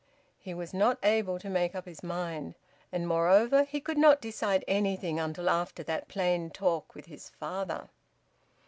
[0.39, 2.55] He was not able to make up his mind.
[2.91, 7.87] And, moreover, he could not decide anything until after that plain talk with his father.